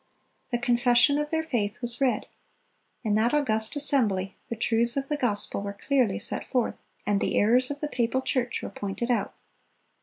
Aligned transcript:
The 0.49 0.57
confession 0.57 1.19
of 1.19 1.29
their 1.29 1.43
faith 1.43 1.79
was 1.79 2.01
read. 2.01 2.25
In 3.03 3.13
that 3.13 3.35
august 3.35 3.75
assembly 3.75 4.35
the 4.49 4.55
truths 4.55 4.97
of 4.97 5.09
the 5.09 5.15
gospel 5.15 5.61
were 5.61 5.73
clearly 5.73 6.17
set 6.17 6.47
forth, 6.47 6.81
and 7.05 7.21
the 7.21 7.37
errors 7.37 7.69
of 7.69 7.81
the 7.81 7.87
papal 7.87 8.23
church 8.23 8.63
were 8.63 8.71
pointed 8.71 9.11
out. 9.11 9.35